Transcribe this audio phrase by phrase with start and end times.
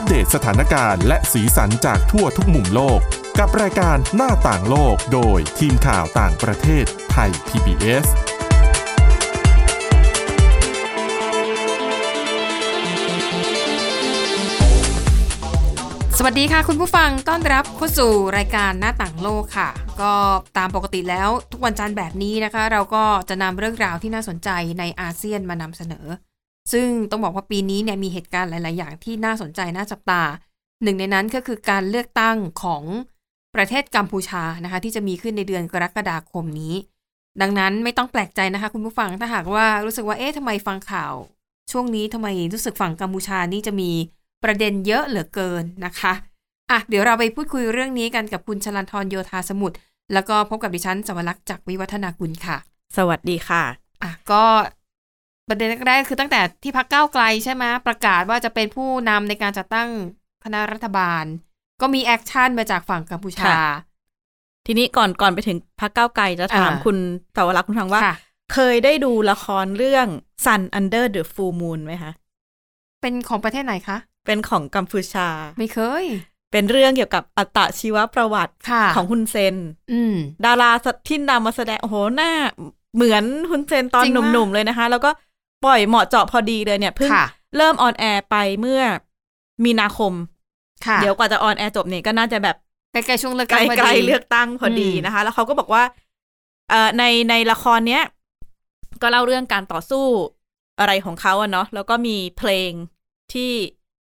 [0.00, 3.00] อัปเดตสถานการณ์และสีสันจากทั่วทุกมุมโลก
[3.38, 8.06] กับรายการหน้าต่างโลกโดยทีมข่าวต่างประเทศไทย PBS
[16.16, 19.70] สวัสดีค่ะคุณผู้ฟังต้อนรับเข้าสู่รายการหน้าต่างโลกค่ะ
[20.00, 20.12] ก็
[20.58, 26.06] ตามปกติแล้วทุกวันจันทร์แบบนี้นะคะ เราก็จะนำเรื่องราวที่น่าสนใจในอาเซียนมานำเสนอ
[26.72, 30.22] ซึ่งต้องบอกว่าปีนี้เนี่ยมีเหตุการณ์หลาย ๆ อย่างที่น่าสนใจน่าจับตา
[30.82, 32.82] หนึ่งในนั้นก็คือการเลือกตั้งของ
[33.54, 36.74] ประเทศกัมพูชานะคะที่จะมีขึ้นในเดือนกรกฎาคมนี้
[37.40, 41.14] ดังนั้นไม่ต้องแปลกใจนะคะคุณผู้ฟังถ้าหากว่ารู้สึกว่าเอ๊ะทำไมฟังข่าว
[41.72, 43.90] ช่วงนี้ทำไมรู้สึกฝั่งกัมพูชานี่จะมี
[44.44, 46.12] ประเด็นเยอะเหลือเกินนะคะ
[46.70, 49.76] อะเดี๋ยวเราไปพูดคุยเรื่องนี้กันกับคุณชลันทรโยธาสมุทร
[50.12, 52.56] แล้วก็พบกับดิฉันสวรักษ์จากวิวัฒนากุลค่ะ
[52.96, 53.62] สวัสดีค่ะ
[54.02, 54.44] อะก็
[55.48, 59.88] ประเด็นแรกๆคือตั้งแต่ที่พรรคก้าวไกลใช่ไหมประกาศว่าจะเป็นผู้นำในการจัดตั้ง
[60.44, 61.24] คณะรัฐบาล
[61.80, 63.62] ก็มี action มาจากฝั่งกัมพูชาค่ะ
[64.66, 68.14] ทีนี้ก่อนก่อนไปถึงพรรคก้าวไกลจะถามอ่าคุณเสาวลักษณ์คุณผู้ฟังว่าค่ะ
[68.52, 70.06] เคยได้ดูละครเรื่อง
[70.44, 72.12] Sun Under the Full Moon ไหมคะ
[73.00, 76.04] เป็นของประเทศไหนคะ เป็นของกัมพูชา ไม่เคย
[76.52, 79.54] เป็นเรื่องเกี่ยวกับอัตชีวประวัติค่ะของฮุนเซน
[79.92, 80.70] อืมดารา
[81.08, 82.32] ที่นำมาแสดงโอ้โหหน้า
[82.94, 85.10] เหมือนฮุนเซนตอนจริงหปะนุ่มๆเลยนะคะ แล้วก็
[85.64, 88.80] ปล่อยเหมาะเจาะพอดีเลยเนี่ยเพิ่งค่ะเริ่ม on air ไปเมื่อ
[89.64, 90.12] มีนาคม
[90.86, 92.56] ค่ะเดี๋ยวกว่าจะ on air จบเนี่ยก็น่าจะแบบ
[92.92, 95.82] ใกล้ๆช่วงเลือกตั้งพอดีล้ๆเลือกตั้งพอดีอืมนะคะ แล้วเขาก็บอกว่า
[96.70, 98.02] เอ่อในในละครเนี้ย
[99.02, 100.04] ก็เล่าเรื่องการต่อสู้
[100.80, 102.70] อะไรของเขาอะเนาะแล้วก็มีเพลง
[103.32, 103.52] ที่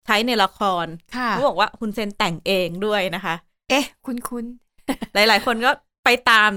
[0.05, 0.85] ใช้ในละคร
[1.17, 3.35] ค่ะเขาบอกว่าคุณเซนแต่งเองด้วยนะคะ
[3.69, 4.45] เอ๊ะ คุณคุณ
[5.13, 5.71] หลายๆ คนก็
[6.05, 6.49] ไปตาม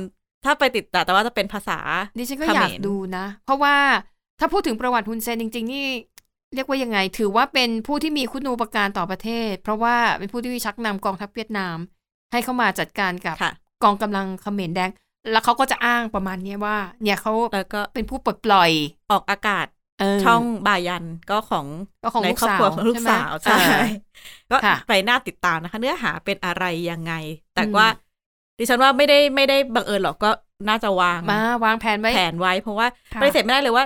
[0.45, 1.79] ถ้าไปติดตามแต่ว่าจะเป็นภาษา
[2.19, 3.75] ดิฉันก็เขมรอยากดูนะ เพราะว่า
[4.43, 5.87] ถ้าพูดถึงประวัติฮุนเซนจริง ๆ นี่
[6.55, 11.77] เรียกว่ายังไง ถือว่าเป็นผู้ที่มีคุณูปการต่อประเทศ เพราะว่าเป็นผู้ที่ชักนำกองทัพเวียดนาม
[12.33, 13.53] ให้เข้ามาจัดการกับค่ะ
[13.85, 14.91] กองกำลังเขมรแดง
[15.33, 18.71] แล้วเขาก็จะอ้างประมาณเนี้ยว่า เนี่ยเขาแล้วก็เป็นผู้ปลดปล่อย
[19.11, 19.67] ออกอากาศ
[20.01, 21.67] เออช่องบายันก็ของ
[22.03, 23.63] ก็ของในลูกครอบครัวสาวของลูกใช่ไหมสาวเอใช่อ
[24.51, 27.13] ก็ค่ะไปน่าติดตามนะคะ เนื้อหาเป็นอะไรยังไง
[27.55, 27.89] แต่อืมว่า
[28.59, 30.31] ดิฉันว่าไม่ได้ไม่ได้บังเอิญหรอกก็
[30.69, 33.85] น่าจะวางมาวางแผนไว้แผนไว้ เพราะว่าค่ะปฏิเสธไม่ได้เลยว่า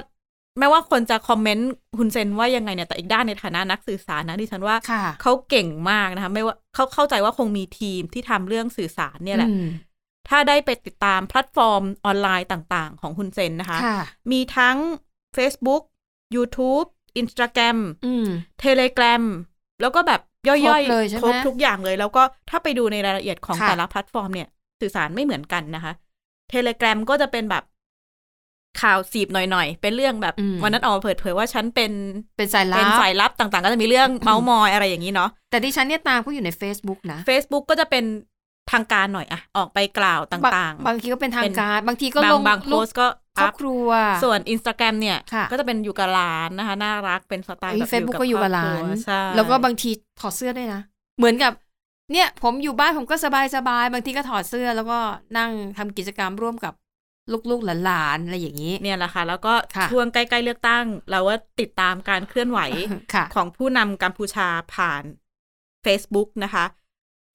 [0.59, 9.67] แม้ว่าคนจะคอมเมนต์คุณเซนว่ายังไงเนี่ยแต่อีกด้านในฐานะนักสื่อสารนะดิฉันว่าค่ะเขาเก่งมากนะคะไม่ว่าเขาเข้าใจว่าคงมีทีมที่ทำเรื่องสื่อสารเนี่ยแหละอืม
[10.29, 13.99] ถ้าได้ไปติดตามแพลตฟอร์มออนไลน์ต่าง ๆ ของคุณเซนนะคะค่ะ
[14.33, 14.77] มีทั้ง
[15.37, 15.83] Facebook
[16.35, 16.87] YouTube
[17.21, 18.27] Instagram อืม
[18.65, 19.23] Telegram
[19.81, 24.49] แล้วก็แบบย่อยครบๆเลยใช่ไหมครบทุกอย่างเลย แล้วก็ถ้าไปดูในรายละเอียดของค่ะแต่ละแพลตฟอร์มเนี่ย
[24.81, 25.93] สื่อสารไม่เหมือนกันนะคะ
[26.53, 27.65] Telegram ก็จะเป็นแบบ
[28.83, 31.93] ข่าวสีบหน่อยๆ เป็นเรื่องแบบอืมวันนั้นออกมาเปิดเผยว่าฉันเป็น
[32.37, 38.05] เป็นสายลัเป็นบสายลับต่างๆ ก็จะมีเรื่องเมาส์มอยอะไรอย่างนี้เนาะแต่ดิฉันเนี่ยตามเขาอยู่ใน Facebook นะ Facebook ก็จะเป็น
[38.73, 43.07] ทางการหน่อยอะออกไปกล่าวต่างบางทีก็เป็นทางเป็นการ บางทีก็ๆบาลงงบางโพรูปสต์ก็
[43.39, 43.89] ครออับพครัว
[44.23, 50.81] ส่วน Instagram เนี่ยค่ะก็จะเป็นอยู่กับหลานนะคะ น่ารักเป็นสไตล์แบบเฟซบุ๊กก็อยู่กับหลานครอบครัวใช่แล้วก็บางทีถอดเสื้อด้วยนะ
[51.19, 51.53] เหมือนกับ
[52.13, 54.99] เนี่ยผมอยู่บ้านผมก็สบายสบายๆบางทีก็ถอดเสื้อแล้วก็
[55.39, 56.73] นั่งทำกิจกรรมร่วมกับ
[57.51, 62.61] ลูกๆหลานๆอะไรอย่างนี้ เนี่ยแหละค่ะ แล้วก็ค่ะช่วงใกล้ๆเลือกตั้ง เราว่าติดตามการเคลื่อนไหว
[63.15, 65.03] ค่ะของผู้นำกัมพูชาผ่าน
[65.85, 66.65] Facebook นะคะ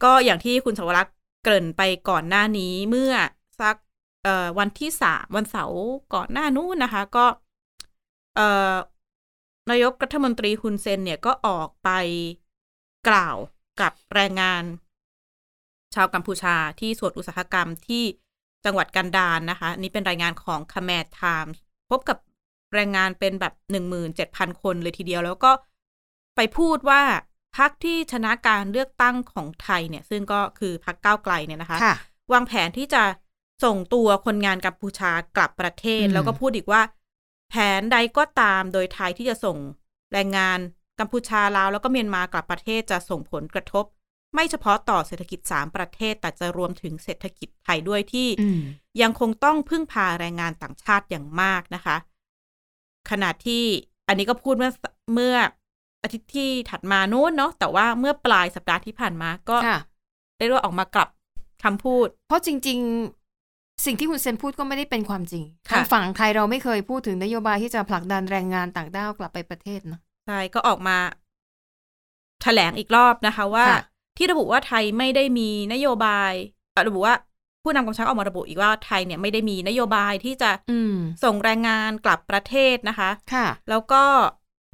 [0.04, 3.14] ก็อย่างที่คุณสวรักษ์เกริ่นไปก่อนหน้านี้เมื่อ
[3.60, 3.76] สัก
[4.24, 5.82] เอ่อวันที่สามวันเสาร์
[6.14, 7.26] ก่อนหน้านู้นนะคะ ก็
[8.36, 8.74] เอ่อ
[9.70, 11.90] นายกรัฐมนตรีฮุนเซนเนี่ยก็ออกไป
[13.08, 13.38] กล่าว
[13.82, 14.64] กับแรงงาน
[15.96, 18.04] ชาวกัมพูชาที่สวนอุตสาหกรรมที่
[18.66, 21.58] จังหวัดกันดารนนะคะ นี่เป็นรายงานของ k a m e r Times
[21.90, 22.18] พบกับ
[22.76, 25.52] แรงงานเป็นแบบหนึ่งหมื่นเจ็ดพันคนเลยทีเดียว แล้วก็
[26.36, 27.02] ไปพูดว่า
[27.58, 31.96] พรรคที่ชนะการเลือกตั้งของไทยเนี่ย ซึ่งก็คือพรรคก้าวไกลเนี่ยนะคะค่ะ
[32.34, 33.04] วางแผนที่จะ
[33.64, 36.82] ส่งตัวคนงานกัมพูชากลับประเทศอืมแล้วก็พูดอีกว่า
[37.50, 39.58] แผนใดก็ตามโดยไทยที่จะส่ง
[40.14, 40.60] แรงงาน
[41.00, 43.86] กัมพูชาลาวแล้วก็เมียนมากลับประเทศจะส่งผลกระทบ
[44.34, 48.62] ไม่เฉพาะต่อเศรษฐกิจสามประเทศ แต่จะรวมถึงเศรษฐกิจไทยด้วยที่อืม
[49.02, 51.98] ยังคงต้องพึ่งพาแรงงานต่างชาติอย่างมากนะคะ
[53.10, 53.64] ขณะที่
[54.08, 54.72] อันนี้ก็พูดเมื่อ
[55.14, 55.36] เมื่อ
[56.04, 59.80] อาทิตย์ที่ถัดมานู้นเนาะแต่ว่าเมื่อปลายสัปดาห์ที่ผ่านมาก็ค่ะ
[60.38, 61.10] ได้รู้ว่าออกมากลับ
[61.64, 62.80] คำพูด เพราะจริง
[63.32, 70.98] ๆ สิ่งที่คุณเซนพูดก็ไม่ได้เป็นความจริงค่ะทางฝั่งไทยเราไม่เคยพูดถึงนโยบายที่จะผลักดันแรงงานต่างด้าวกลับไปประเทศเนอะใช่ก็ออกมา
[72.42, 73.82] แถลงอีกรอบนะคะว่าค่ะ
[74.18, 76.34] ที่ระบุว่าไทยไม่ได้มีนโยบาย
[76.74, 77.16] เอ่อระบุว่า
[77.64, 84.04] ผู้นำกองทัพออกมาระบุอีกว่าไทยเนี่ยไม่ได้มีนโยบายที่จะอืมส่งแรงงานกลับประเทศนะคะ ค่ะ แล้วก็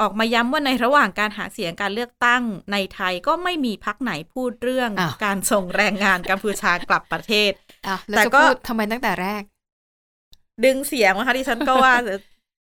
[0.02, 7.52] ออกมาย้ำว่าในระหว่างการหาเสียงการเลือกตั้งในไทยก็ไม่มีพักไหนพูดเรื่องอ้าวการส่งแรงงานกัมพูชากลับประเทศ
[7.88, 9.44] อะแล้วแต่จะก็พูดทำไมตั้งแต่แรก
[10.66, 11.94] ดึงเสียงนะคะที่ฉันก็ว่า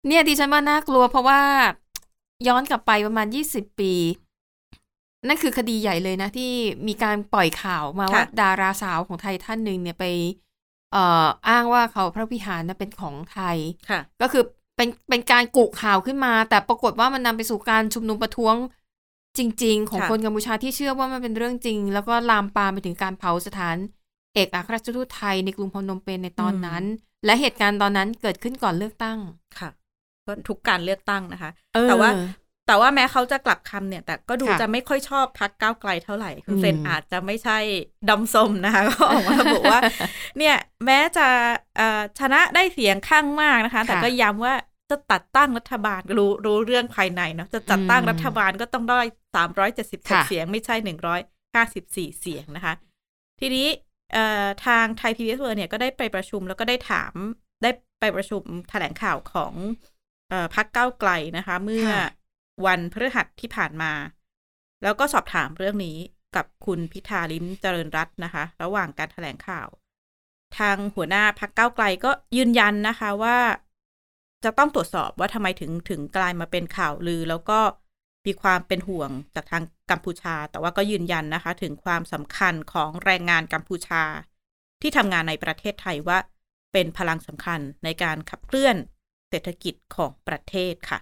[0.08, 1.40] เนี่ยดิฉันว่าน่ากลัวเพราะว่า
[2.49, 3.93] ย้อนกลับไปประมาณยี่สิบปี
[5.26, 6.50] นั่นคือคดีใหญ่เลยนะ ที่
[6.88, 10.05] มีการปล่อยข่าวมาว่าค่ะดาราสาวของไทยท่านหนึ่งเนี่ยไป
[10.93, 13.56] เอ่ออ้างว่าเขาพระวิหารนะเป็นของไทย
[13.90, 14.44] ค่ะก็คือ
[14.76, 18.56] เป็นเป็นการกุข่าวขึ้นมา แต่ปรากฏว่ามันนำไปสู่การชุมนุมประท้วง
[19.38, 23.76] จริง ๆ ของค่ะคนกัมพูชาที่เชื่อว่ามันเป็นเรื่องจริง แล้วก็ลามปามไปถึงการเผาสถาน
[24.34, 26.82] เอกอัครราชทูตไทยในกรุงพนมเปญในตอนนั้น
[27.25, 29.19] และเหตุการณ์ตอนนั้นเกิดขึ้นก่อนเลือกตั้ง
[29.58, 29.70] ค่ะ
[30.26, 32.11] ก็ทุกการเลือกตั้งนะคะเออแต่ว่า
[32.66, 37.58] แต่ว่าแม้เขาจะกลับคำเนี่ย แต่ก็ดูค่ะจะไม่ค่อยชอบพักก้าวไกลเท่าไหร่คุณอืมเซนอาจจะไม่ใช่
[38.08, 39.80] ดำส้มนะคะก็ออกมาระบุว่า
[40.38, 41.26] เนี่ยแม้จะ
[41.76, 44.54] เอ่อชนะได้เสียงข้างมากนะคะ แต่ก็ย้ำว่า
[44.90, 49.00] จะตัดตั้งรัฐบาลรู้รู้เรื่องภายในเนาะจะจัดตั้งรัฐบาลก็ต้องได้
[49.34, 51.20] สามร้อยเจ็ดสิบค่ะเสียงไม่ใช่หนึ่งร้อย
[51.54, 52.74] ห้าสิบสี่เสียงนะคะ
[53.40, 53.66] ทีนี้
[54.12, 57.12] เอ่อทางไทยพีบีเอสเเนี่ยก็ได้ไปประชุมแล้วก็ได้ถาม
[57.62, 57.70] ได้
[58.00, 59.54] ไปประชุมแถลงข่าวของ
[60.30, 62.06] เอ่อพักเก้าวไกลนะคะ เมื่อค่ะ
[62.66, 63.92] วันพฤหัสที่ผ่านมา
[64.82, 65.98] แล้วก็สอบถามเรื่องนี้
[66.36, 69.68] กับคุณพิธาลิ้มเจริญรัตน์นะคะ ระหว่างการแถลงข่าว
[70.58, 73.38] ทางหัวหน้าพักเก้าไกลก็ยืนยันนะคะว่า
[74.44, 77.60] จะต้องตรวจสอบว่าทำไมถึงถึงกลายมาเป็นข่าวลือ แล้วก็
[78.26, 84.02] มีความเป็นห่วงจากทางกัมพูชา แต่ว่าก็ยืนยันนะคะ ถึงความสำคัญของแรงงานกัมพูชา
[84.82, 86.18] ที่ทำงานในประเทศไทยว่า
[86.72, 88.76] เป็นพลังสำคัญในการขับเคลื่อน
[89.28, 90.98] เศรษฐกิจของประเทศค่ะ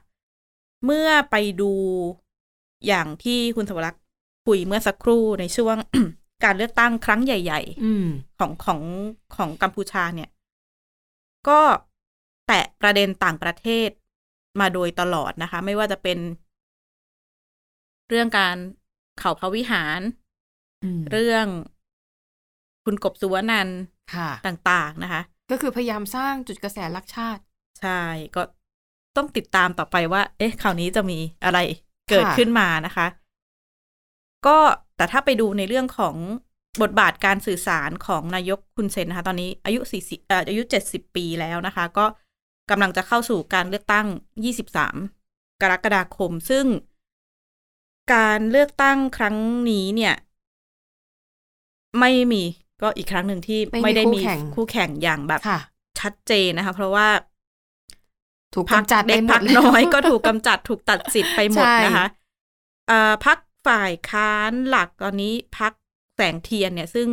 [0.85, 1.73] เมื่อไปดู
[2.87, 4.03] อย่างที่คุณสวรักษ์
[4.47, 5.77] คุยเมื่อสักครู่ในช่วง
[6.45, 8.07] การเลือกตั้งครั้งใหญ่ๆอืม
[8.39, 8.81] ของของ
[9.37, 10.31] ของกัมพูชาเนี่ย
[11.49, 11.61] ก็
[12.47, 13.89] แตะประเด็นต่างประเทศ
[14.61, 16.19] มาโดยตลอดนะคะ ไม่ว่าจะเป็น
[18.09, 18.57] เรื่องการ
[19.19, 20.01] เข่าพระวิหาร
[20.85, 21.47] อืมเรื่อง
[22.85, 23.81] คุณกบสุวนันท์
[24.15, 27.43] ค่ะต่าง ๆ นะคะ ก็คือพยายามสร้างจุดกระแสรักชาติ
[27.81, 28.03] ใช่
[28.37, 28.43] ก็
[29.17, 31.59] ต้องติดตามต่อไปว่า เอ๊ะคราวนี้จะมีอะไร
[32.11, 33.07] เกิดค่ะขึ้นมานะคะ
[34.47, 34.59] ก็
[34.97, 36.17] แต่ถ้าไปดูในเรื่องของ
[36.83, 42.07] บทบาทการสื่อสารของนายกคุณเซนนะคะ ตอนนี้อายุ40เอ่ออายุ70ปีแล้วนะคะ ก็
[42.71, 44.07] กำลังจะเข้าสู่การเลือกตั้ง
[44.85, 46.65] 23กรกฎาคม ซึ่ง
[48.15, 49.37] การเลือกตั้งครั้ง
[49.71, 50.15] นี้เนี่ย
[52.01, 52.43] ไม่มี
[52.83, 55.61] ก็อีกครั้งหนึ่งที่ไม่มีไม่ได้มีคู่แข่งคู่แข่งอย่างแบบค่ะ
[56.01, 57.07] ชัดเจนนะคะ เพราะว่า
[58.55, 62.07] ถูกพักกำจัดเด็กไปหมพัดกแล้วน้อยก็ถูกกำจัดถูกตัดสิทธิ์ไปหมดใช่นะคะ
[62.89, 65.73] เอ่อพักฝ่ายค้านหลักตอนนี้พัก
[66.17, 67.09] แสงเทียนเนี่ย ซึ่ง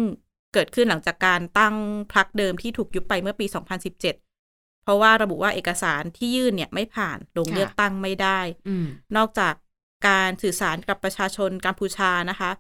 [0.53, 1.75] เกิดขึ้นหลังจากการตั้ง
[2.13, 4.01] พักเดิมที่ถูกยุบไปเมื่อปี 2017
[4.83, 8.85] เพราะว่าระบุว่าเอกสารที่ยื่นเนี่ยไม่ผ่านลงเลือกตั้งไม่ได้อืม
[9.17, 9.53] นอกจาก
[10.07, 12.51] การสื่อสารกับประชาชนกัมพูชานะคะ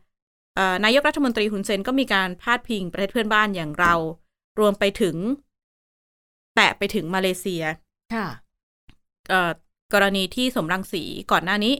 [0.55, 3.93] เอ่อนายกรัฐมนตรีฮุนเซนก็มีการพาดพิงประเทศเพื่อนบ้านอย่างเรา
[4.59, 5.15] รวมไปถึง
[6.55, 7.63] แตะไปถึงมาเลเซีย
[8.13, 8.31] ค่ะเอ่อ
[9.93, 11.73] กรณีที่สมรังสีก่อนหน้านี้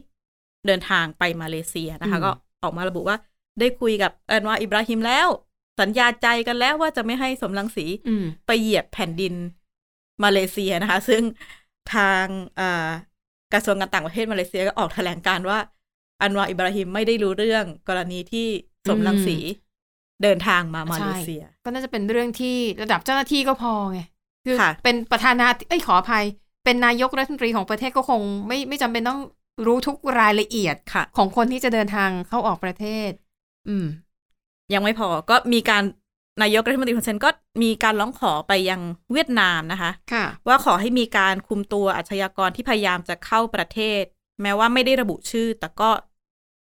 [0.67, 2.31] เดินทางไปมาเลเซียนะคะอืมก็
[2.63, 3.17] ออกมาระบุว่า
[3.59, 5.27] ได้คุยกับอันวาอิบราฮิมแล้ว
[5.79, 9.33] สัญญาใจกันแล้วว่าจะไม่ให้สมรังสีอืมไปเหยียบแผ่นดิน
[10.23, 11.21] มาเลเซียนะคะ ซึ่ง
[11.93, 12.25] ทาง
[12.57, 12.89] เอ่อ
[13.53, 15.59] กระทรวงการต่างประเทศมาเลเซียก็ออกแถลงการณ์ว่า
[16.21, 18.47] อันวาอิบราฮิมไม่ได้รู้เรื่องกรณีที่
[18.89, 19.37] สมรังสี
[20.23, 23.99] เดินทางมามาเลเซีย ก็น่าจะเป็นเรื่องที่ระดับเจ้าหน้าที่ก็พอไง
[24.45, 26.25] คือค่ะเป็นประธานาธิเอ้ยขออภัย
[26.63, 29.21] เป็นนายกรัฐมนตรีของประเทศก็คงไม่ไม่จำเป็นต้อง
[29.65, 33.11] รู้ทุกรายละเอียดค่ะ ของคนที่จะเดินทางเข้าออกประเทศ
[33.67, 33.85] อืม
[34.73, 35.83] ยังไม่พอก็มีการ
[36.41, 37.29] นายกรัฐมนตรีฮุนเซนก็
[37.63, 44.01] มีการร้องขอไปยังเวียดนามนะคะค่ะว่าขอให้มีการคุมตัวอาชญากรที่พยายามจะเข้าประเทศ
[44.41, 45.89] แม้ว่าไม่ได้ระบุชื่อ แต่ก็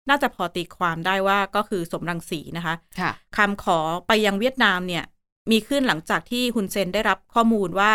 [0.09, 5.05] น่าจะพอตีความได้ว่าก็คือสมรังสีนะคะค่ะคำขอไปยังเวียดนามเนี่ย
[5.50, 7.93] มีขึ้นหลังจากที่ฮุนเซนได้รับข้อมูลว่า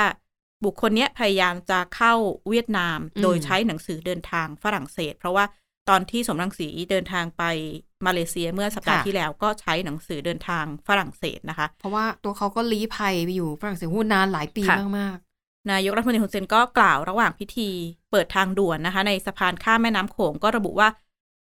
[0.66, 2.14] บุคคลเนี้ยพยายามจะเข้า
[2.50, 5.46] เวียดนามอืมโดยใช้หนังสือเดินทางฝรั่งเศส เพราะว่า
[5.90, 7.44] ตอนที่สมรังสีเดินทางไป
[8.06, 15.18] มาเลเซียเมื่อสัปดาห์ที่แล้วก็ใช้หนังสือเดินทางฝรั่งเศสนะคะ เพราะว่าตัวเขาก็ลี้ภัยไปอยู่ฝรั่งเศสหุ้นนานหลายปีค่ะมาก
[15.72, 17.70] นายกรัฐมนตรีฮุนเซนก็กล่าวระหว่างพิธี
[18.12, 20.90] เปิดทางด่วนนะคะ ในสะพานข้ามแม่น้ำโขงก็ระบุว่า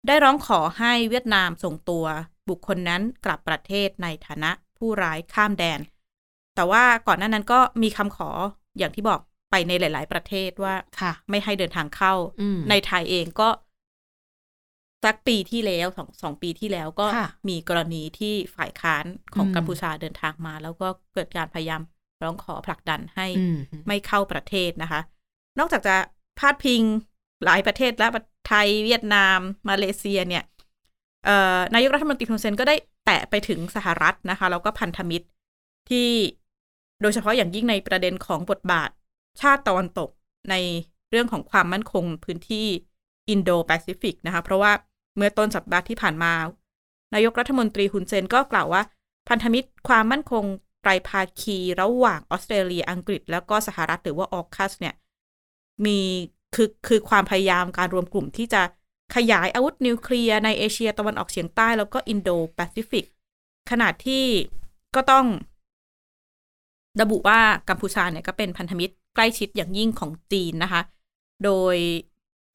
[0.07, 2.05] ได้ร้องขอให้เวียดนามส่งตัว
[2.49, 5.81] บุคคลนั้นกลับประเทศในฐานะผู้ร้ายข้ามแดน
[6.55, 8.31] แต่ว่าก่อนหน้านั้นก็มีคำขอ
[8.79, 13.49] อย่างที่บอกไปในหลาย ๆ ประเทศว่าๆค่ะ ไม่ให้เดินทางเข้าอืมในไทยเองก็
[15.05, 21.83] สักปีที่แล้วสองสองปีที่แล้วก็ค่ะมีกรณีที่ฝ่ายค้านของอืมกัมพูชาเดินทางมา แล้วก็เกิดการพยายาม
[22.23, 25.01] ร้องขอผลักดันให้อืมไม่เข้าประเทศนะคะ
[25.59, 25.97] นอกจากจะ
[26.39, 26.83] พาดพิง
[27.45, 28.07] หลายประเทศและ
[28.49, 30.45] ไทยเวียดนาม มาเลเซียเนี่ย
[31.25, 35.27] เอ่อนายกรัฐมนตรีฮุนเซนก็ได้แตะไปถึงสหรัฐนะคะ แล้วก็พันธมิตร
[35.91, 36.09] ที่
[37.03, 38.91] โดยเฉพาะอย่างยิ่งในประเด็นของบทบาท
[39.41, 40.11] ชาติตะวันตก
[40.51, 40.55] ใน
[41.11, 42.67] เรื่องของความมั่นคงพื้นที่
[43.31, 44.73] อินโดแปซิฟิกนะคะเพราะว่า
[45.17, 46.33] เมื่อต้นสัปดาห์ที่ผ่านมา
[47.15, 48.83] นายกรัฐมนตรีฮุนเซนก็กล่าวว่า
[49.29, 50.45] พันธมิตรความมั่นคง
[50.83, 54.95] ไตรภาคีระหว่างออสเตรเลียอังกฤษ แล้วก็สหรัฐหรือว่า AUKUS เนี่ย
[55.85, 55.99] มี
[56.55, 58.63] คือคือความพยายามการรวมกลุ่มที่จะ
[59.15, 63.05] ขยายอาวุธนิวเคลียร์ในเอเชียตะวันออกเฉียงใต้แล้วก็อินโดแปซิฟิก
[63.71, 64.25] ขณะที่
[64.95, 65.27] ก็ต้อง
[67.01, 70.83] ระบุว่ากัมพูชาเนี่ยก็เป็นพันธมิตรใกล้ชิดอย่างยิ่งของจีนนะคะ
[71.45, 71.77] โดย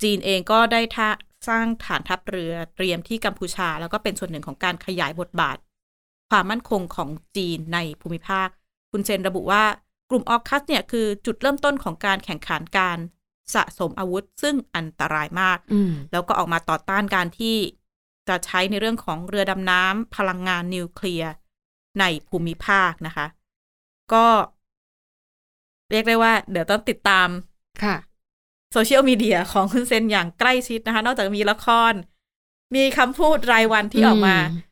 [0.03, 1.09] จีนเองก็ได้ท่า
[1.47, 5.57] สร้างฐานทัพเรือเตรียมที่กัมพูชา แล้วก็เป็นส่วนหนึ่งของการขยายบทบาท
[6.29, 8.47] ความมั่นคงของจีนในภูมิภาค
[8.91, 9.63] คุณเซนระบุว่า
[10.09, 12.97] กลุ่มออคัสเนี่ยคือจุดเริ่มต้นของการแข่งขันการ
[13.53, 15.57] สะสมอาวุธ ซึ่งอันตรายมาก
[15.89, 17.57] มแล้วก็ออกมาต่อต้านการที่
[18.27, 21.31] จะใช้ในเรื่องของเรือดำน้ำพลังงานนิวเคลียร์
[21.99, 23.25] ในภูมิภาคนะคะ
[24.13, 24.25] ก็
[25.91, 27.29] เรียกได้ว่า เดี๋ยวต้องติดตาม
[27.83, 27.95] ค่ะ
[28.73, 31.93] โซเชียลมีเดียของคุณเซนอย่างใกล้ชิดนะคะ นอกจากมีละคร
[32.75, 34.63] มีคำพูดรายวันที่ออกมาอืม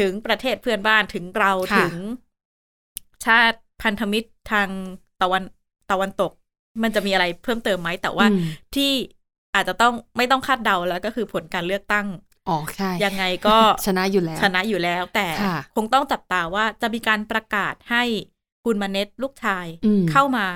[0.00, 1.94] ถึงประเทศเพื่อนบ้านถึงเราค่ะถึง
[3.26, 4.68] ชาติพันธมิตรทาง
[5.22, 5.42] ตะวัน
[5.90, 6.32] ตะวันตก
[6.82, 8.42] มันจะมีอะไรเพิ่มเติมไหมแต่ว่าอืม
[8.74, 8.92] ที่
[9.54, 12.06] อาจจะต้องไม่ต้องคาดเดาแล้วก็คือผลการเลือกตั้ง
[12.48, 13.56] อ๋อใช่ยังไงก็
[13.86, 18.04] ชนะอยู่แล้ว ชนะอยู่แล้ว แต่ค่ะคงต้องจับตาว่าจะมีการประกาศให้
[18.64, 20.46] คุณมาเน็ตลูกชายอืมเข้ามา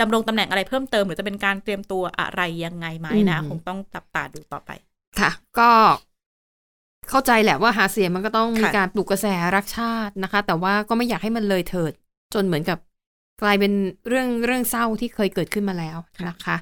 [0.00, 4.70] ดำรงตำแหน่งอะไรเพิ่มเติม หรือจะเป็นการเตรียมตัวอะไรยังไงไหมนะอืมคงต้องจับตาดูต่อไป
[5.20, 5.70] ค่ะ ก็
[7.10, 9.26] เข้าใจแหละว่าหาเสียงมันก็ต้องมีค่ะการปลุกกระแส
[9.56, 11.92] รักชาตินะคะ แต่ว่าก็ไม่อยากให้มันเลยเถิด
[12.34, 12.78] จนเหมือนกับ
[13.42, 13.72] กลายเป็น
[14.08, 16.56] เรื่องเรื่องเศร้าที่เคยเกิดขึ้นมาแล้วนะคะ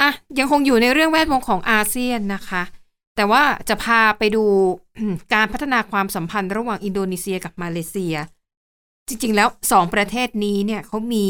[0.00, 2.62] อะยังคงอยู่ในเรื่องแวดวงของอาเซียนนะคะ
[3.16, 4.44] แต่ว่าจะพาไปดู
[5.34, 8.14] การพัฒนาความสัมพันธ์ระหว่างอินโดนีเซียกับมาเลเซีย
[9.08, 11.26] จริง ๆ แล้วสองประเทศนี้เนี่ยเขามี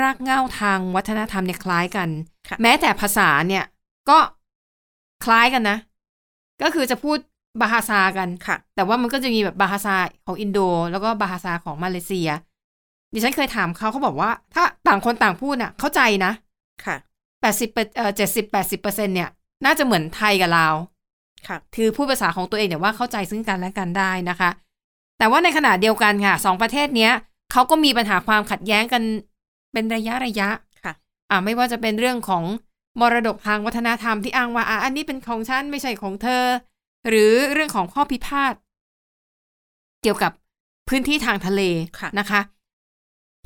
[0.00, 2.08] รากเหง้าทางวัฒนธรรมเนี่ยคล้ายกัน
[2.48, 3.64] ค่ะแม้แต่ภาษาเนี่ย
[4.10, 4.18] ก็
[5.24, 5.78] คล้ายกันนะ
[6.62, 7.18] ก็คือจะพูด
[7.60, 9.96] บาฮาซากันค่ะ แต่ว่ามันก็จะมีแบบบาฮาซา
[10.26, 10.58] ของอินโด
[10.90, 12.30] แล้วก็บาฮาซาของมาเลเซีย
[13.12, 16.32] ดิฉันเคยถามเขาเขาบอกว่า ถ้าต่างคนต่างพูดน่ะ เข้าใจนะ
[16.84, 16.96] ค่ะ
[17.40, 19.28] แปดสิบเอ่อเจ็ดสิบแปดสิบเปอร์เซ็นเนี่ย
[19.64, 20.74] น่าจะเหมือนไทยกับลาว
[21.48, 24.50] ค่ะ คือพูดภาษาของตัวเองแต่ว่าเข้าใจซึ่งกันและกันได้นะคะ
[25.18, 27.12] แต่ว่าในขณะเดียวกันค่ะสองประเทศเนี้ย
[27.52, 29.02] เขาก็มีปัญหาความขัดแย้งกัน
[29.72, 30.48] เป็นระยะระยะ
[30.84, 30.92] ค่ะ
[31.30, 32.44] อ่าไม่ว่าจะเป็นเรื่องของ
[33.00, 36.44] มรดกทางวัฒนธรรมที่อ้างว่าอะอันนี้เป็นของฉันไม่ใช่ของเธอ
[37.08, 38.54] หรือเรื่องของข้อพิพาท
[40.02, 40.32] เกี่ยวกับ
[40.88, 41.60] พื้นที่ทางทะเล
[41.98, 42.40] ค่ะนะคะ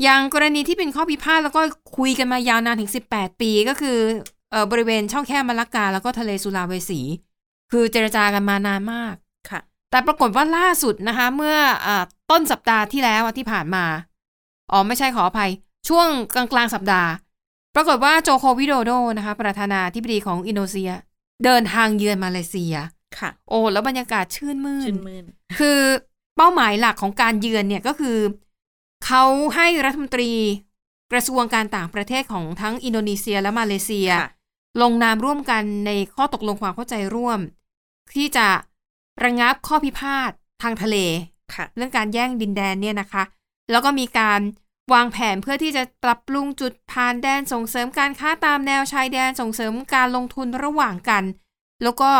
[0.03, 1.61] อย่างกรณีที่เป็นข้อพิพาทแล้วก็
[1.97, 3.99] คุยกันมายาวนานถึง18ปีก็คือ
[4.51, 7.01] เอ่อบริเวณช่องแคบมาลากา แล้วก็ทะเลสุราเวสี
[7.71, 9.32] คือเจรจากันมานานมากค่ะ
[9.93, 11.57] แต่ปรากฏว่าล่าสุดนะคะ เมื่อ
[11.87, 13.85] อาต้นสัปดาห์ที่แล้วอะที่ผ่านมา
[14.73, 15.51] อ๋อไม่ใช่ขออภัย
[15.89, 17.11] ช่วงกลางกลางๆสัปดาห์
[17.75, 20.93] ปรากฏว่าโจโควิโดโดนะคะ ประธานาธิบดีของอินโดนีเซีย
[21.45, 22.75] เดินทางเยือนมาเลเซีย
[23.19, 25.25] ค่ะ โอ้แล้วบรรยากาศชื่นมื่ชื่นนมื่น
[25.59, 25.81] คือ
[26.37, 28.19] เป้าหมายหลักของการเยือนเนี่ยก็คือ
[29.07, 29.25] เขา
[29.57, 30.31] ให้รัฐมนตรี
[31.13, 34.31] กระทรวงการต่างประเทศของทั้งอินโดนีเซียและมาเลเซียค่ะ
[34.83, 37.41] ลงนามร่วมกันในข้อตกลงความเข้าใจร่วม
[38.15, 38.47] ที่จะ
[39.25, 40.31] ระงับข้อพิพาท
[40.63, 40.97] ทางทะเล
[41.55, 43.23] ค่ะ เรื่องการแย่งดินแดนเนี่ยนะคะ
[43.71, 44.41] แล้วก็มีการ
[44.95, 51.25] วางแผนเพื่อที่จะปรับปรุงจุดผ่านแดนส่งเสริมการค้าตามแนวชายแดนส่งเสริมการลงทุนระหว่างกัน
[51.83, 52.11] แล้วก็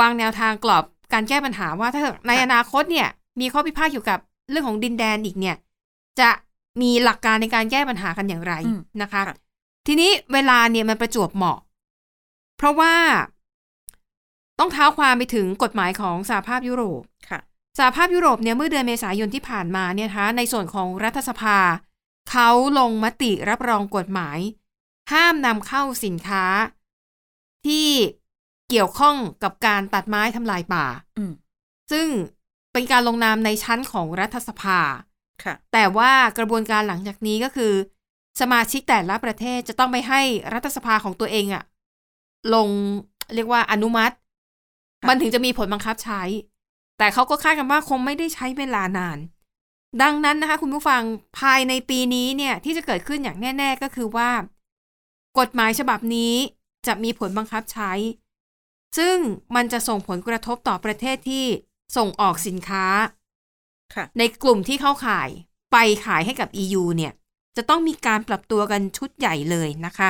[0.00, 3.08] วางแนวทางกรอบการแก้ปัญหาว่าถ้าเกิดในอนาคตเนี่ย
[3.40, 4.18] มีข้อพิพาทเกี่ยวกับ
[4.50, 5.56] เรื่องของดินแดนอีกเนี่ย
[6.20, 6.30] จะ
[6.80, 9.36] มีหลักการในการแก้ปัญหากันอย่างไรอืมนะคะค่ะ
[9.86, 11.58] ทีนี้เวลาเนี่ยมันประจวบเหมาะ
[12.56, 12.94] เพราะว่า
[14.58, 17.40] ต้องเท้าความไปถึงกฎหมายของสหภาพยุโรปค่ะ
[17.78, 21.58] สหภาพยุโรปเนี่ยเมื่อเดือนเมษายนที่ผ่านมาเนี่ยนะคะในส่วนของรัฐสภา
[22.30, 22.48] เขา
[22.78, 24.38] ลงมติรับรองกฎหมาย
[25.12, 26.44] ห้ามนำเข้าสินค้า
[27.66, 27.88] ที่
[28.68, 30.86] เกี่ยวข้องกับการตัดไม้ทำลายป่า
[31.18, 31.32] อืม
[31.92, 32.06] ซึ่ง
[32.72, 34.78] เป็นการลงนามในชั้นของรัฐสภา
[35.44, 37.72] ค่ะแต่ว่ากระบวนการหลังจากนี้ก็คือ
[38.40, 40.20] สมาชิกแต่ละประเทศจะต้องไปให้
[40.54, 41.64] รัฐสภาของตัวเองอะ
[42.54, 42.68] ลง
[43.34, 44.27] เรียกว่าอนุมัติค่ะ
[45.08, 46.22] มันถึงจะมีผลบังคับใช้
[46.98, 49.18] แต่เขาก็คาดกันว่าคงไม่ได้ใช้เวลานาน
[50.02, 51.02] ดังนั้นนะคะ คุณผู้ฟัง
[51.40, 54.30] ภายในปีนี้เนี่ยที่จะเกิดขึ้นอย่างแน่ ๆก็คือว่า
[55.38, 56.34] กฎหมายฉบับนี้
[56.86, 57.92] จะมีผลบังคับใช้
[58.98, 59.16] ซึ่ง
[59.56, 61.44] มันจะส่งผลกระทบต่อประเทศที่
[61.96, 62.86] ส่งออกสินค้า
[63.94, 65.28] ค่ะในกลุ่มที่เข้าขาย
[65.72, 65.76] ไป
[66.06, 67.12] ขายให้กับ EU เนี่ย
[67.56, 70.08] จะต้องมีการปรับตัวกันชุดใหญ่เลยนะคะ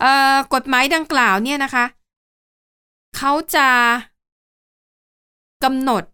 [0.00, 1.84] เอ่อกฎหมายดังกล่าวเนี่ยนะคะ
[3.16, 3.68] เขาจะ
[5.64, 6.04] กำหนด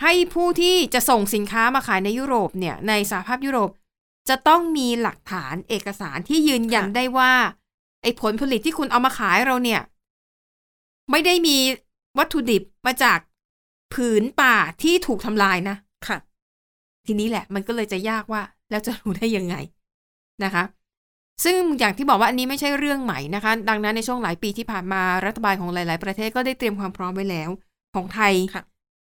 [0.00, 3.70] ให้ผู้ที่จะส่งสินค้ามาขายในยุโรปเนี่ย ในสหภาพยุโรป
[4.28, 7.32] จะต้องมีหลักฐานเอกสารที่ยืนยันค่ะได้ว่า
[8.02, 9.80] ไอ้ผลผลิตที่คุณเอามาขายเราเนี่ย
[11.10, 11.56] ไม่ได้มี
[12.18, 13.18] วัตถุดิบมาจาก
[13.94, 15.76] ผืนป่าที่ถูกทำลายนะ
[16.08, 16.16] ค่ะ
[17.06, 19.54] ทีนี้แหละ มันก็เลยจะยากว่า แล้วจะรู้ได้ยังไง
[20.44, 20.64] นะคะ
[21.44, 27.50] ซึ่งอย่างที่บอกว่าอันนี้ไม่ใช่เรื่องใหม่นะคะ ดังนั้นในช่วงหลายปีที่ผ่านมารัฐบาลของหลาย ๆ ประเทศก็ได้เตรียมความพร้อมไว้แล้ว
[27.94, 28.62] ของไทยค่ะ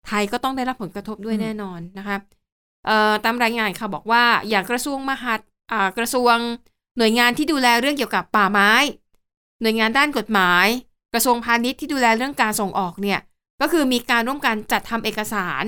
[0.08, 2.16] ไทยก็ต้องได้รับผลกระทบด้วยอืมแน่นอนนะคะ
[2.86, 5.40] เอ่อตามรายงานค่ะบอกว่าอย่างกระทรวงมหาด
[5.72, 6.36] อ่ากระทรวง
[6.98, 8.72] หน่วยงานที่ดูแลเรื่องเกี่ยวกับป่าไม้
[9.62, 10.66] หน่วยงานด้านกฎหมาย
[11.14, 13.20] กระทรวงพาณิชย์ที่ดูแลเรื่องการส่งออกเนี่ย
[13.60, 15.64] ก็คือมีการร่วมกันจัดทำเอกสาร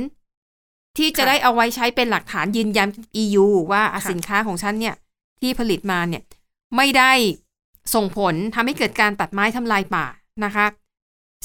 [0.99, 2.88] ที่จะค่ะได้เอาไว้ใช้เป็นหลักฐานยืนยัน
[3.23, 4.94] EU ว่าอะค่ะสินค้าของฉันเนี่ย
[5.40, 6.23] ที่ผลิตมาเนี่ย
[6.76, 7.12] ไม่ได้
[7.95, 10.07] ส่งผลทำให้เกิดการตัดไม้ทำลายป่า
[10.45, 10.66] นะคะ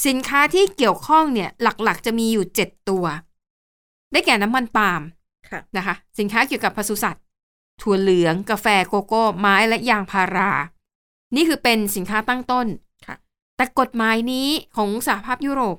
[0.06, 3.06] สินค้าที่เกี่ยวข้องเนี่ยหลักๆ จะมีอยู่ 7 ตัว
[4.12, 5.02] ได้แก่น้ำมันปาล์ม
[5.50, 7.24] ค่ะนะคะ สินค้าเกี่ยวกับปศุสัตว์
[7.82, 10.52] ถั่วเหลือง กาแฟโกโก้ ไม้และยางพารา
[11.36, 12.68] นี่คือเป็นสินค้าตั้งต้น
[13.06, 13.16] ค่ะ
[13.56, 15.78] แต่กฎหมายนี้ของสหภาพยุโรป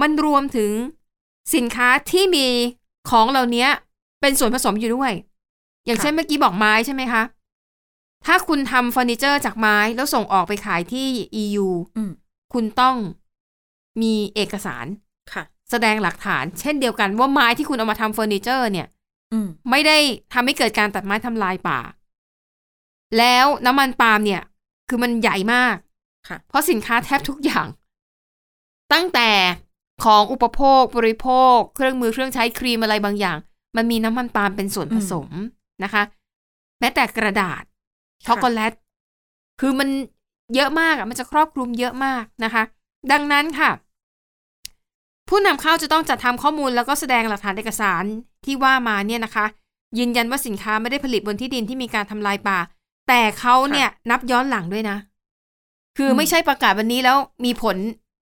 [0.00, 0.72] มันรวมถึง
[1.54, 2.46] สินค้าที่มี
[3.10, 3.66] ของเหล่านี้
[4.20, 5.12] เป็นส่วนผสมอยู่ด้วย
[5.86, 7.22] อย่างเช่นเมื่อกี้บอกไม้ใช่ไหมคะ
[8.26, 11.08] ถ้าคุณทำเฟอร์นิเจอร์จากไม้แล้วส่งออกไปขายที่
[11.42, 12.10] EU อืม
[12.52, 12.96] คุณต้อง
[14.02, 14.86] มีเอกสาร
[15.32, 18.86] ค่ะ แสดงหลักฐาน เช่นเดียวกันว่าไม้ที่คุณเอามาทำเฟอร์นิเจอร์เนี่ย
[19.32, 19.98] อืมไม่ได้
[20.32, 21.80] ทำให้เกิดการตัดไม้ทำลายป่า
[23.18, 24.42] แล้วน้ำมันปาล์มเนี่ย
[24.88, 25.76] คือมันใหญ่มาก
[26.28, 27.66] ค่ะ เพราะสินค้าแทบทุกอย่าง
[28.92, 29.30] ตั้งแต่
[30.04, 33.38] ของอุปโภคบริโภค เครื่องมือเครื่องใช้ครีมอะไรบางอย่าง
[33.76, 35.28] มันมีน้ำมันปาล์มเป็นส่วนผสม
[35.84, 36.02] นะคะ
[36.80, 37.62] แม้แต่กระดาษ
[38.26, 38.72] ช็อกโกแลต
[39.60, 39.88] คือมัน
[40.54, 42.62] เยอะมากอะ มันจะครอบคลุมเยอะมากนะคะ
[43.12, 43.70] ดังนั้นค่ะ
[45.28, 48.04] ผู้นำเข้าจะต้องจัดทำข้อมูลแล้วก็แสดงหลักฐานเอกสาร
[48.44, 49.46] ที่ว่ามาเนี่ยนะคะ
[49.98, 52.58] ยืนยันว่าสินค้าไม่ได้ผลิตบนที่ดินที่มีการทำลายป่า
[53.08, 54.96] แต่เขาเนี่ยนับย้อนหลังด้วยนะ
[55.96, 57.76] คืออมไม่ใช่ประกาศวันนี้แล้วมีผล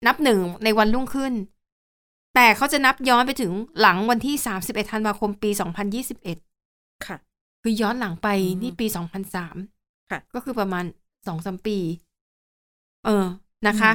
[0.08, 1.34] นับหนึ่งในวันรุ่งขึ้น
[2.36, 5.49] แต่เขาจะนับย้อนไปถึงหลังวันที่31ธันวาคมปี
[6.27, 7.17] 2021ค่ะ
[7.62, 8.86] คือย้อนหลังไปอืมนี่ปี
[9.32, 9.70] 2003
[10.12, 10.86] ค่ะ ก็คือประมาณ
[11.28, 11.78] สองสมปี
[13.06, 13.26] เออ
[13.67, 13.91] นะคะ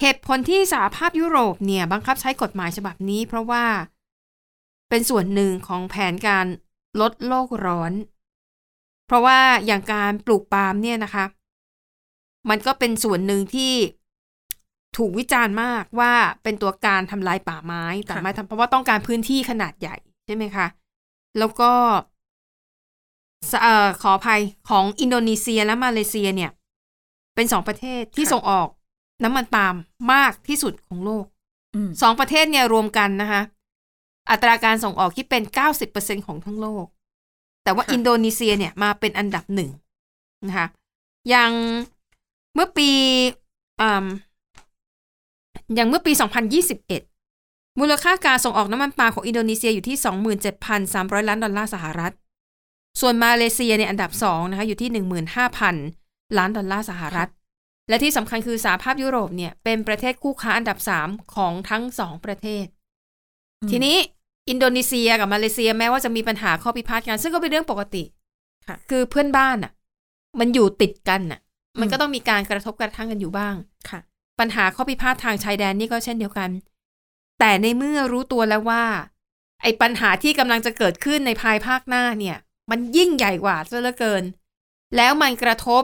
[0.00, 3.64] เหตุผลที่สหภาพยุโรปเนี่ย บังคับใช้กฎหมายฉบับนี้ เพราะว่า
[4.88, 6.46] เป็นส่วนหนึ่งของแผนการ
[7.00, 7.92] ลดโลกร้อน
[9.06, 11.24] เพราะว่าอย่างการปลูกปาล์มเนี่ยนะคะ
[12.50, 13.72] มันก็เป็นส่วนหนึ่งที่
[14.96, 20.66] ถูกวิจารณ์มากว่าเป็นตัวการทำลายป่าไม้แต่ไม้ทำเพราะว่าต้องการพื้นที่ขนาดใหญ่ใช่ไหมคะ
[21.38, 21.72] แล้วก็
[22.11, 22.11] ส
[23.60, 26.50] เอ่อขออภัยของอินโดนีเซียและมาเลเซียเนี่ย
[27.34, 28.68] เป็นสองประเทศที่ค่ะส่งออก
[29.24, 29.74] น้ำมันปาล์ม
[30.12, 31.24] มากที่สุดของโลก
[31.74, 33.42] อืมสองประเทศเนี่ยรวมกันนะคะ
[34.30, 35.42] อัตราการส่งออกที่เป็น
[35.84, 36.86] 90%ของทั้งโลก
[37.64, 39.70] แต่ว่าค่ะอินโดนีเซียเนี่ยมาเป็นอันดับหนึ่ง
[40.48, 40.66] นะคะ
[41.28, 41.52] อย่าง
[42.54, 42.88] เมื่อปี
[43.80, 44.06] อืม
[45.74, 46.12] อย่างเมื่อปี
[47.16, 49.96] 2021 มูลค่าการส่งออกน้ำมันปาล์มของอินโดนีเซียอยู่ที่
[51.22, 52.12] 27,300 ล้านดอลลาร์สหรัฐ
[53.00, 54.90] ส่วนมาเลเซียเนี่ยอันดับสองนะคะอยู่ที่
[55.42, 57.30] 15,000 ล้านดอลลาร์สหรัฐ
[57.88, 62.66] และที่สำคัญคือสหภาพยุโรปเนี่ยเป็นประเทศคู่ค้าอันดับสามของทั้งสองประเทศ
[63.62, 63.96] อืมทีนี้
[64.48, 68.02] อินโดนีเซียกับมาเลเซียแม้ว่าจะมีปัญหาข้อพิพาทกัน ซึ่งก็เป็นเรื่องปกติ
[68.68, 69.72] ค่ะคือเพื่อนบ้านอะ
[70.40, 71.40] มันอยู่ติดกันอะ
[71.80, 73.54] มันอืมก็ต้องมีการกระทบกระทั่งกันอยู่บ้าง
[73.90, 74.00] ค่ะ
[74.40, 76.50] ปัญหาข้อพิพาททางชายแดนนี่ก็เช่นเดียวกัน
[77.40, 78.84] แต่ในเมื่อรู้ตัวแล้วว่า
[79.62, 82.36] ไอ้ปัญหาที่กำลังจะเกิดขึ้นในภายภาคหน้าเนี่ย
[82.72, 84.22] มันยิ่งใหญ่กว่าซะเหลือเกิน
[84.96, 85.82] แล้วมันกระทบ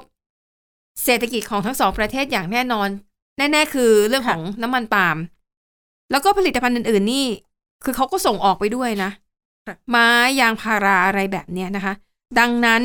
[1.05, 2.89] เศรษฐกิจของทั้งสองประเทศอย่างแน่นอน
[3.37, 5.17] แน่ ๆ คือเรื่องของน้ำมันปาล์ม
[6.11, 7.27] แล้วก็ผลิตภัณฑ์อื่น ๆ นี่
[7.85, 9.11] คือเขาก็ส่งออกไปด้วยนะ
[9.67, 10.09] ค่ะไม้
[10.41, 11.95] ยางพาราอะไรแบบเนี้ยนะคะ
[12.39, 12.83] ดังนั้น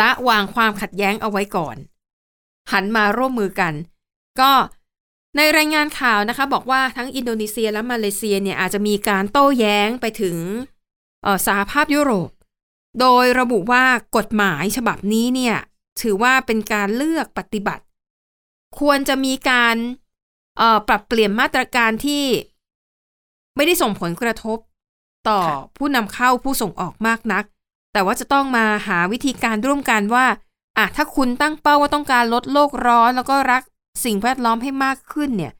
[0.00, 1.76] ละวางความขัดแย้งเอาไว้ก่อน
[2.72, 3.74] หันมาร่วมมือกัน
[4.40, 4.50] ก็
[5.36, 10.75] ในรายงานข่าวนะคะ บอกว่าทั้งอินโดนีเซียและมาเลเซียเนี่ยอาจจะมีการโต้แย้งไปถึงเอ่อ
[11.46, 12.30] สหภาพยุโรป
[13.00, 13.84] โดยระบุว่า
[14.16, 15.56] กฎหมายฉบับนี้เนี่ย
[16.00, 17.84] ถือว่าเป็นการเลือกปฏิบัติ
[18.78, 19.76] ควรจะมีการ
[20.58, 22.24] เอ่อปรับเปลี่ยนมาตรการที่
[23.56, 24.58] ไม่ได้ส่งผลกระทบ
[25.28, 27.44] ต่อค่ะผู้นำเข้าผู้ส่งออกมากนัก
[27.92, 30.26] แต่ว่าจะต้องมาหาวิธีการร่วมกันว่า
[30.78, 33.62] อะถ้าคุณตั้งเป้าว่าต้องการลดโลกร้อน แล้วก็รัก
[34.04, 35.52] สิ่งแวดล้อมให้มากขึ้นเนี่ย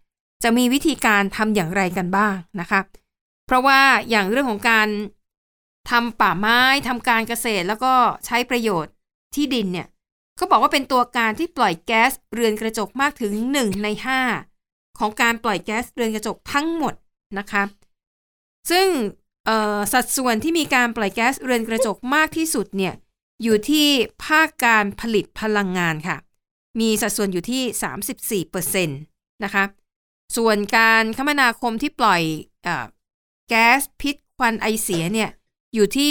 [0.42, 2.80] จะมีวิธีการทำอย่างไรกันบ้างนะคะ
[3.46, 4.88] เพราะว่าอย่างเรื่องของการ
[5.90, 7.92] ทำป่าไม้ทำการเกษตรแล้วก็
[8.26, 8.92] ใช้ประโยชน์
[9.34, 9.88] ที่ดินเนี่ย
[10.36, 13.88] เขาบอกว่าเป็นตัวการที่ปล่อยแก๊สเรือนกระจกมากถึง 1 ใน
[14.42, 16.94] 5 ของการปล่อยแก๊สเรือนกระจกทั้งหมด
[17.38, 17.62] นะคะ
[18.70, 18.88] ซึ่ง
[19.92, 22.94] สัดส่วนที่มีการปล่อยแก๊สเรือนกระจกมากที่สุดเนี่ย
[23.42, 23.88] อยู่ที่
[24.24, 26.16] ภาคการผลิตพลังงานค่ะ
[26.80, 28.88] มีสัดส่วนอยู่ที่ 34%
[29.44, 29.64] นะคะ
[30.36, 32.22] ส่วนการคมนาคมที่ปล่อย
[32.66, 32.68] อ
[33.48, 35.30] แก๊สพิษควันไอเสียเนี่ย
[35.74, 36.10] อยู่ที่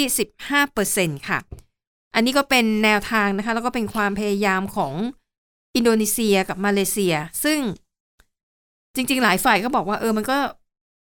[0.62, 1.38] 15%ค่ะ
[2.14, 4.94] อันนี้ก็เป็นแนวทางนะคะ แล้วก็เป็นความพยายามของ
[5.76, 7.14] อินโดนีเซียกับมาเลเซีย
[7.44, 7.60] ซึ่ง
[8.94, 10.38] จริง ๆ หลายฝ่ายก็บอกว่าเออมันก็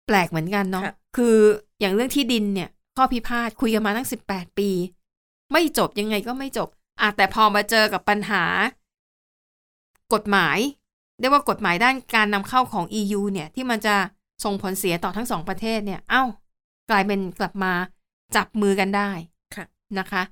[0.07, 0.83] แปลกเหมือนกันเนาะ
[1.17, 1.35] คือ
[1.79, 4.69] อย่างเรื่องที่ดินเนี่ย ข้อพิพาทคุยกันมาตั้ง 18 ปี
[5.51, 6.69] ไม่จบยังไงก็ไม่จบ
[7.01, 8.43] อะแต่พอมาเจอกับปัญหา
[10.13, 10.57] กฎหมาย
[11.19, 13.95] เรียกว่ากฎหมายด้านการนำเข้าของ EU เนี่ย ที่มันจะ
[14.43, 16.23] ส่งผลเสียต่อทั้งสองประเทศเนี่ย เอา้า
[16.89, 17.73] กลายเป็นกลับมา
[18.35, 19.09] จับมือกันได้
[19.99, 20.23] นะคะ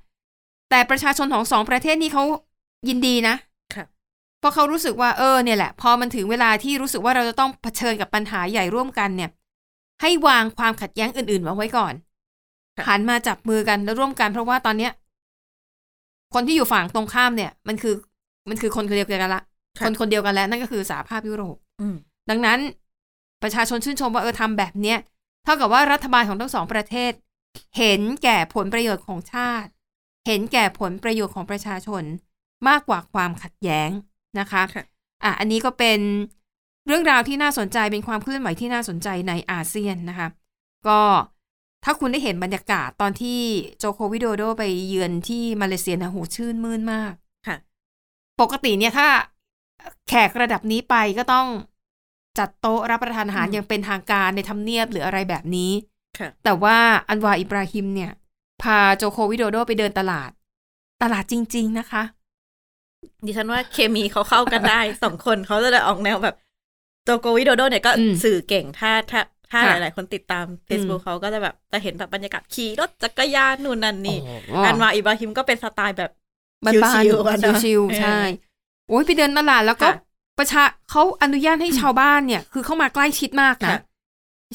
[0.70, 2.24] แต่ประชาชนของสองประเทศนี้เขา
[2.88, 3.36] ยินดีนะ
[4.38, 9.30] เพราะเขารู้สึกว่าเออเนี่ยแหละ พอมันถึงเวลาที่รู้สึกว่าเราจะต้องเผชิญกับปัญหาใหญ่ร่วมกันเนี่ย
[10.02, 11.94] ให้วางความขัดแย้งอื่นๆไว้ก่อน
[12.88, 14.92] หันมาจับมือกันแล้วร่วมกันเพราะว่าตอนเนี้ย
[16.34, 17.94] คนที่อยู่ฝั่งตรงข้ามเนี่ย มันคือ
[18.48, 19.42] มันคือคนคนเดียวกันละ
[19.84, 21.56] คนคนเดียวกันแล้วนั่นก็คือสหภาพยุโรป
[22.30, 22.58] ดังนั้น
[23.42, 24.98] ประชาชนชื่นชมว่าเออทำแบบเนี้ย
[25.44, 27.12] เท่ากับว่ารัฐบาลของทั้งสองประเทศ
[27.78, 29.70] เห็นแก่ผลประโยชน์ของชาติ
[30.26, 32.02] เห็นแก่ผลประโยชน์ของประชาชน
[32.68, 33.90] มากกว่าความขัดแย้ง
[34.38, 34.62] นะคะ
[35.24, 36.00] อะอันนี้ก็เป็น
[36.86, 40.28] เรื่องราวที่น่าสนใจเป็นความเคลื่อนไหวที่น่าสนใจในอาเซียนนะคะ
[40.88, 41.00] ก็
[41.84, 43.40] ถ้าคุณได้เห็นบรรยากาศตอนที่
[43.78, 47.12] โจโควิโดโดไปเยือนที่มาเลเซียนะโหชื่นมื่นมาก
[47.46, 47.56] ค่ะ
[48.40, 49.08] ปกติเนี่ยถ้า
[50.08, 51.46] แขกระดับนี้ไปก็ต้อง
[52.38, 55.70] จัดโต๊ะรับประทานอาหารอย่างเป็นทางการในทำเนียบหรืออะไรแบบนี้
[56.44, 56.76] แต่ว่า
[57.08, 58.12] อันวาอิบราฮิมเนี่ย
[58.62, 60.30] พาโจโควิโดโดไปเดินตลาด
[61.02, 62.02] ตลาดจริง ๆ นะคะ
[63.26, 66.36] ดิฉันว่าเคมีเขาเข้ากันได้ สองคนเขาจะได้ออกแนวแบบ
[67.04, 67.90] โจโควิโดโดเนี่ยก็
[68.24, 69.20] สื่อเก่งถ้าถ้า
[69.50, 74.18] ถ้าหลาย ๆ คนติดตาม Facebook เขาก็จะแบบจะเห็นแบบบรรยากาศขี่รถจักรยานนู่นนั่นนี่
[74.64, 76.10] อันวาอิบราฮิมก็เป็นสไตล์แบบ
[76.94, 78.18] ชิวๆชิวๆใช่
[78.88, 79.88] โอ้ยไปเดินตลาดแล้วก็
[80.38, 83.78] ประชาเขาอนุญาตให้ชาวบ้านเนี่ย คือเข้ามาใกล้ชิดมากนะ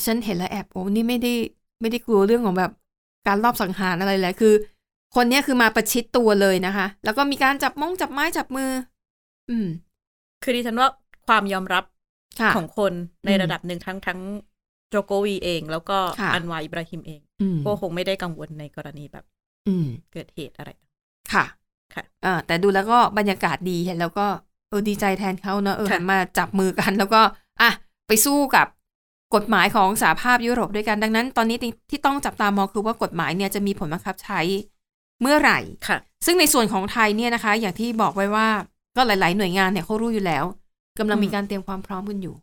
[0.06, 1.34] ฉันเห็นแล้วแอบโอ้นี่ไม่ได้
[1.82, 2.72] ไม่ได้กลัวเรื่องของแบบ
[3.28, 4.54] การรอบสังหารอะไรเลยคือ
[5.16, 8.70] คนนี้คือมาประชิดตัวเลยนะคะ แล้วก็มีการจับมงจับไม้จับมือ
[9.50, 9.68] อืม
[10.44, 10.90] คือดิฉันว่า
[11.28, 11.84] ความยอมรับ
[12.56, 12.94] ของคน
[13.26, 14.20] ในระดับหนึ่งทั้งทั้ง
[14.90, 15.98] โจโกวีเอง แล้วก็
[16.34, 17.22] อันวาอิบราฮิมเอง
[17.66, 19.26] ก็คงไม่ได้กังวลในกรณีแบบ
[19.68, 19.76] อื
[20.14, 20.70] เกิดเหตุอะไร
[21.34, 21.46] ค่ะ
[21.94, 24.28] ค่ะอ่าแต่ดูแล้วก็บรรยากาศดีเห็นแล้วก็
[24.70, 27.22] เออดีใจแทนเขาเนอะเออมาจับมือกัน แล้วก็
[27.62, 27.72] อะ
[28.08, 28.68] ไปสู้กับ
[29.36, 31.58] กฎหมายของสหภาพยุโรปด้วยกันดังนั้น ตอนนี้
[31.90, 34.40] ที่ต้องจับตามองคือว่ากฎหมายเนี่ยจะมีผลบังคับใช้
[35.22, 38.48] เมื่อไหร่ค่ะ ซึ่งในส่วนของไทยเนี่ยนะคะ อย่างที่บอกไว้ว่า
[38.96, 40.44] ก็หลาย ๆ หน่วยงานเนี่ยเขารู้อยู่แล้ว
[41.00, 42.36] กำลังมีการเตรียมความพร้อมกันอยู่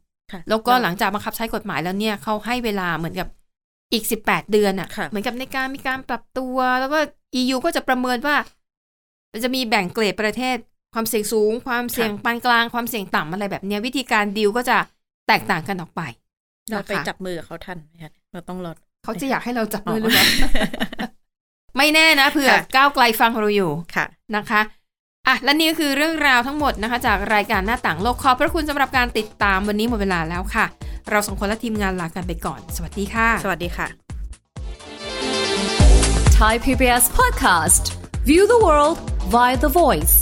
[0.49, 3.29] แล้วก็หลังจากบังคับใช้กฎหมายแล้วเนี่ยเขาให้เวลาเหมือนกับ
[3.93, 6.99] อีกสิบแปดเดือนอะ เหมือนกับในการมีการปรับตัว แล้วก็
[7.41, 8.37] EU ก็จะประเมินว่า
[9.45, 10.57] จะมีแบ่งเกรดประเทศ
[10.95, 14.77] ความเสี่ยงสูง ความเสี่ยงปานกลาง ความเสี่ยงต่ำอะไรแบบนี้วิธีการดีลก็จะ
[15.29, 16.03] แตกต่างกันออกไป
[16.71, 18.73] เราไปจับมือเขาทันไหมคะเราต้องรอ
[19.05, 20.25] เขาจะอยากให้เราจับมือหรือเปล่า
[21.77, 24.05] ไม่แน่นะเผื่อก้าวไกลฟังเราอยู่ค่ะ
[24.37, 24.61] นะคะ
[25.27, 30.65] อะและนี่ก็คือเรื่องราวทั้งหมดนะคะ จากรายการหน้าต่างโลกขอบพระคุณสำหรับการติดตามวันนี้หมดเวลาแล้วค่ะ
[31.11, 33.87] เราสองคนและทีมงานลากันไปก่อน สวัสดีค่ะ สวัสดีค่ะ
[36.39, 37.85] Thai PBS Podcast
[38.29, 38.97] View the world
[39.35, 40.15] via the voice